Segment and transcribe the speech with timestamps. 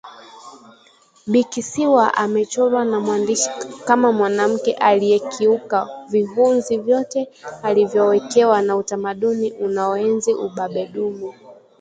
[1.31, 3.49] Bikisiwa amechorwa na mwandishi
[3.87, 7.27] kama mwanamke aliyekiuka vihunzi vyote
[7.63, 11.33] alivyowekewa na utamaduni unaoenzi ubabe dume